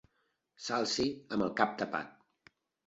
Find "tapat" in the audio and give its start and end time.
1.85-2.21